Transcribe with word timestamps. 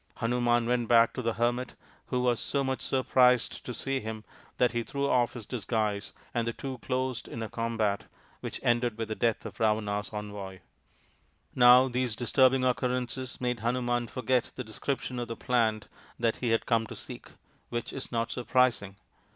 Hanuman 0.15 0.65
went 0.65 0.87
back 0.87 1.13
to 1.13 1.21
the 1.21 1.33
hermit, 1.35 1.75
who 2.07 2.21
was 2.21 2.39
so 2.39 2.63
much 2.63 2.81
surprised 2.81 3.63
to 3.63 3.71
see 3.71 3.99
him 3.99 4.23
that 4.57 4.71
he 4.71 4.81
threw 4.81 5.07
off 5.07 5.33
his 5.33 5.45
disguise 5.45 6.11
and 6.33 6.47
the 6.47 6.53
two 6.53 6.79
closed 6.79 7.27
in 7.27 7.43
a 7.43 7.49
combat 7.49 8.07
which 8.39 8.59
ended 8.63 8.97
with 8.97 9.09
the 9.09 9.15
death 9.15 9.45
of 9.45 9.59
Ravana's 9.59 10.09
envoy. 10.11 10.61
Now 11.53 11.87
these 11.87 12.15
disturbing 12.15 12.63
occurrences 12.65 13.39
made 13.39 13.59
Hanuman 13.59 14.07
forget 14.07 14.51
the 14.55 14.63
description 14.63 15.19
of 15.19 15.27
the 15.27 15.35
plant 15.37 15.87
that 16.17 16.37
he 16.37 16.49
had 16.49 16.65
come 16.65 16.87
to 16.87 16.95
seek 16.95 17.29
which 17.69 17.93
is 17.93 18.11
not 18.11 18.31
surprising. 18.31 18.95